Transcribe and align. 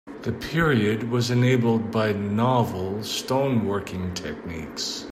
The 0.23 0.31
period 0.31 1.11
was 1.11 1.29
enabled 1.29 1.91
by 1.91 2.11
novel 2.13 3.03
stone 3.03 3.67
working 3.67 4.15
techniques. 4.15 5.05